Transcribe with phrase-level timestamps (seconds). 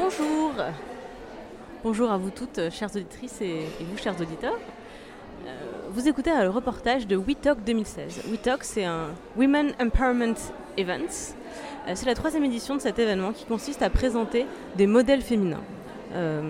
[0.00, 0.52] Bonjour
[1.82, 4.56] Bonjour à vous toutes, chères auditrices et, vous, chers auditeurs.
[5.44, 5.50] Euh,
[5.90, 8.22] vous écoutez le reportage de WeTalk 2016.
[8.30, 10.36] WeTalk, c'est un Women Empowerment
[10.76, 11.34] Events.
[11.88, 15.64] Euh, c'est la troisième édition de cet événement qui consiste à présenter des modèles féminins,
[16.12, 16.48] euh,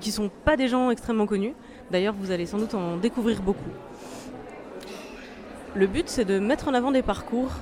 [0.00, 1.54] qui ne sont pas des gens extrêmement connus.
[1.90, 3.70] D'ailleurs, vous allez sans doute en découvrir beaucoup.
[5.74, 7.52] Le but, c'est de mettre en avant des parcours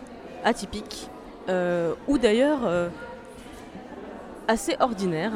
[0.44, 1.08] atypiques,
[1.48, 2.88] euh, ou d'ailleurs euh,
[4.50, 5.30] assez ordinaires,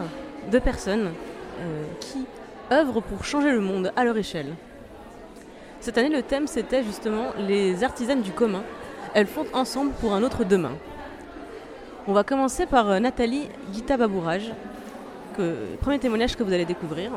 [0.50, 1.12] de personnes
[1.60, 2.26] euh, qui
[2.72, 4.54] œuvrent pour changer le monde à leur échelle.
[5.78, 8.64] Cette année, le thème, c'était justement les artisanes du commun.
[9.14, 10.72] Elles font ensemble pour un autre demain.
[12.08, 14.50] On va commencer par euh, Nathalie Guita Babourage,
[15.36, 17.12] que, premier témoignage que vous allez découvrir,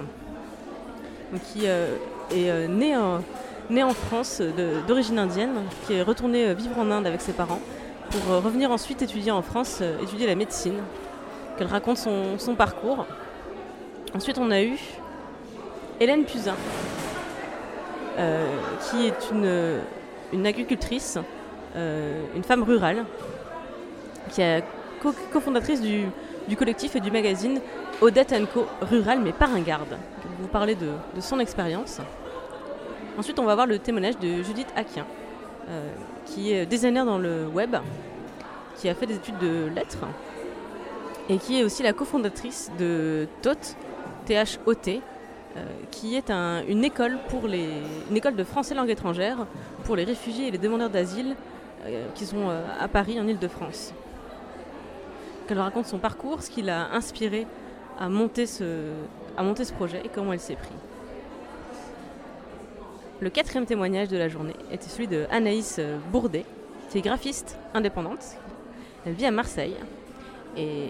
[1.51, 1.95] qui euh,
[2.31, 3.23] est née, en,
[3.71, 4.39] née en France
[4.87, 5.55] d'origine indienne,
[5.87, 7.59] qui est retournée vivre en Inde avec ses parents,
[8.11, 10.77] pour revenir ensuite étudier en France, étudier la médecine,
[11.58, 13.05] qu'elle raconte son, parcours.
[14.13, 14.77] Ensuite, on a eu
[15.99, 16.55] Hélène Puzin,
[18.17, 18.47] euh,
[18.81, 21.17] qui est une, agricultrice,
[21.75, 23.05] euh, une femme rurale,
[24.30, 24.64] qui est
[25.02, 27.59] co- cofondatrice du, collectif et du magazine
[28.02, 29.97] Odette Co Rural mais pas ringarde.
[30.23, 31.99] Je vais vous parler de, son expérience.
[33.17, 35.05] Ensuite, on va voir le témoignage de Judith Aquien,
[35.69, 35.89] euh,
[36.25, 37.75] qui est designer dans le web,
[38.77, 40.05] qui a fait des études de lettres
[41.30, 43.56] et qui est aussi la cofondatrice de TOT,
[44.25, 45.02] T-H-O-T,
[45.58, 49.45] euh, qui est un- une école pour une école de français langue étrangère
[49.86, 51.36] pour les réfugiés et les demandeurs d'asile
[51.86, 53.93] euh, qui sont euh, à Paris en Ile-de-France.
[55.49, 57.48] Elle raconte son parcours, ce qui l'a inspiré
[57.99, 58.92] à monter, ce,
[59.77, 60.76] projet et comment elle s'est pris.
[63.21, 65.80] Le quatrième témoignage de la journée était celui de Anaïs
[66.11, 66.45] Bourdet,
[66.89, 68.23] qui est graphiste indépendante.
[69.05, 69.76] Elle vit à Marseille
[70.58, 70.89] et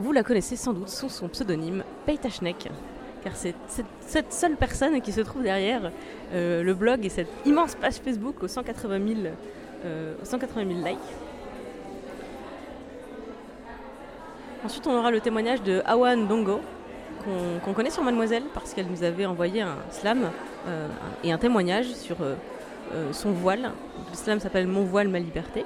[0.00, 2.68] vous la connaissez sans doute sous son pseudonyme Peytachnek,
[3.22, 3.54] car c'est
[4.00, 5.92] cette, seule personne qui se trouve derrière
[6.32, 9.20] euh, le blog et cette immense page Facebook aux 180 000,
[9.84, 10.98] euh, aux 180 000 likes.
[14.64, 16.60] Ensuite, on aura le témoignage de Awan Dongo,
[17.64, 20.30] qu'on connaît sur Mademoiselle, parce qu'elle nous avait envoyé un slam
[20.66, 20.88] euh,
[21.24, 22.16] et un témoignage sur
[23.12, 23.70] son voile.
[24.10, 25.64] Le slam s'appelle Mon voile, ma liberté.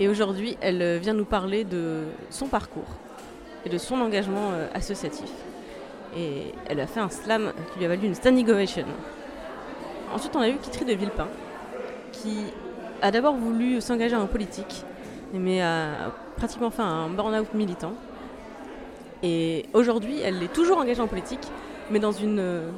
[0.00, 2.88] Et aujourd'hui, elle euh, vient nous parler de son parcours
[3.64, 5.30] et de son engagement euh, associatif.
[6.16, 8.86] Et elle a fait un slam qui lui a valu une standing ovation.
[10.12, 11.28] Ensuite, on a eu Kitry de Villepin,
[12.12, 12.38] qui
[13.02, 14.84] a d'abord voulu s'engager en politique,
[15.32, 17.92] mais a pratiquement fait un burn-out militant.
[19.22, 21.46] Et aujourd'hui, elle est toujours engagée en politique,
[21.90, 22.70] mais dans une, euh,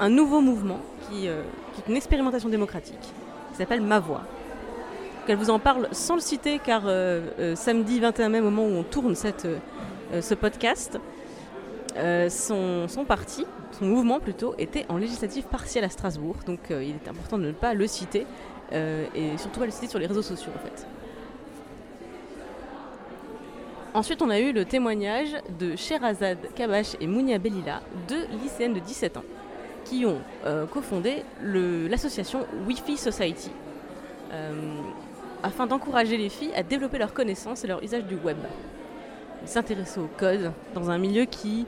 [0.00, 3.00] un nouveau mouvement qui, qui est une expérimentation démocratique,
[3.50, 4.22] qui s'appelle Ma Voix.
[5.28, 8.64] Donc, Elle vous en parle sans le citer, car euh, euh, samedi 21 mai, moment
[8.64, 10.98] où on tourne euh, ce podcast,
[12.30, 16.36] son, parti, son mouvement plutôt, était en législative partielle à Strasbourg.
[16.46, 18.26] Donc il est important de ne pas le citer,
[18.72, 20.86] et surtout pas le citer sur les réseaux sociaux en fait.
[23.92, 28.80] Ensuite, on a eu le témoignage de Sherazade Kabash et Mounia Belila, deux lycéennes de
[28.80, 29.24] 17 ans,
[29.84, 30.20] qui ont
[30.72, 33.50] cofondé l'association Wi-Fi Society,
[35.42, 38.38] afin d'encourager les filles à développer leurs connaissances et leur usage du web.
[39.42, 41.66] Ils s'intéressaient au code dans un milieu qui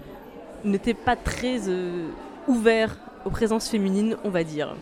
[0.64, 2.08] n'était pas très euh,
[2.48, 4.74] ouvert aux présences féminines, on va dire.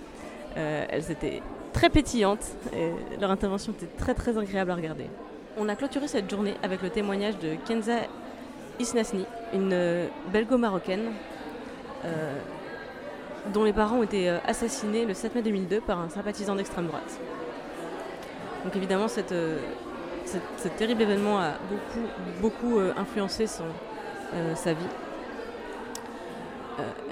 [0.56, 2.90] Euh, elles étaient très pétillantes et
[3.20, 5.06] leur intervention était très très agréable à regarder.
[5.58, 7.98] On a clôturé cette journée avec le témoignage de Kenza
[8.78, 11.12] Isnasni, une euh, belgo-marocaine
[13.52, 17.18] dont les parents ont été assassinés le 7 mai 2002 par un sympathisant d'extrême droite.
[18.64, 19.58] Donc évidemment, cette, euh,
[20.56, 21.52] ce terrible événement a
[22.40, 23.64] beaucoup, euh, influencé son,
[24.34, 24.78] euh, sa vie.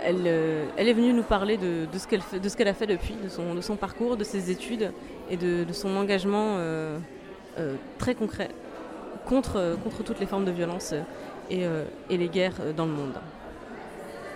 [0.04, 3.28] Elle, est venue nous parler de, de ce qu'elle a fait depuis, de
[3.60, 4.92] son, parcours, de ses études
[5.28, 6.56] et de, son engagement
[7.98, 8.50] très concret
[9.24, 10.94] contre, contre toutes les formes de violence
[11.50, 11.64] et,
[12.08, 13.14] et les guerres dans le monde.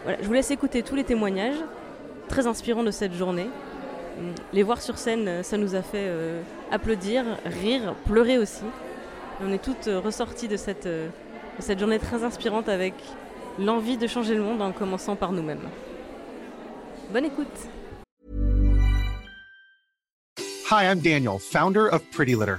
[0.03, 1.62] Voilà, je vous laisse écouter tous les témoignages
[2.27, 3.49] très inspirants de cette journée
[4.53, 6.11] les voir sur scène, ça nous a fait
[6.71, 8.65] applaudir, rire, pleurer aussi.
[9.43, 11.09] On est toutes ressorties de cette, de
[11.59, 12.95] cette journée très inspirante avec
[13.59, 15.69] l'envie de changer le monde en commençant par nous-mêmes.
[17.12, 17.47] Bonne écoute
[20.71, 22.59] Hi, I'm Daniel, founder of Pretty Litter.